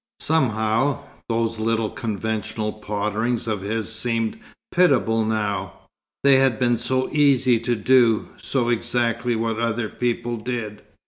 [0.21, 4.39] Somehow, those little conventional potterings of his seemed
[4.71, 5.73] pitiable now,
[6.23, 10.81] they had been so easy to do, so exactly what other people did.